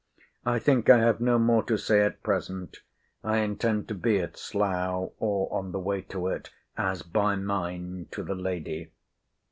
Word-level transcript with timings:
I 0.47 0.57
think 0.57 0.89
I 0.89 0.97
have 0.97 1.21
no 1.21 1.37
more 1.37 1.61
to 1.65 1.77
say 1.77 2.01
at 2.01 2.23
present. 2.23 2.77
I 3.23 3.37
intend 3.37 3.87
to 3.89 3.93
be 3.93 4.17
at 4.19 4.35
Slough, 4.35 5.11
or 5.19 5.53
on 5.53 5.73
the 5.73 5.79
way 5.79 6.01
to 6.09 6.25
it, 6.25 6.49
as 6.75 7.03
by 7.03 7.35
mine 7.35 8.07
to 8.09 8.23
the 8.23 8.33
lady. 8.33 8.89